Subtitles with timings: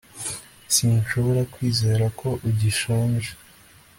[0.75, 3.31] Sinshobora kwizera ko ugishonje